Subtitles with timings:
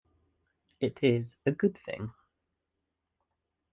[0.79, 2.11] It is a good thing.